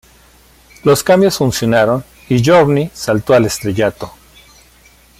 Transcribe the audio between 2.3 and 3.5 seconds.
Journey saltó al